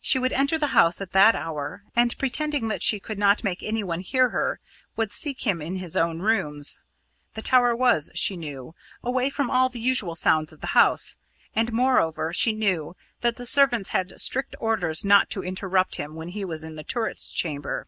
[0.00, 3.62] She would enter the house at that hour, and, pretending that she could not make
[3.62, 4.58] anyone hear her,
[4.96, 6.80] would seek him in his own rooms.
[7.34, 11.18] The tower was, she knew, away from all the usual sounds of the house,
[11.54, 16.30] and moreover she knew that the servants had strict orders not to interrupt him when
[16.30, 17.86] he was in the turret chamber.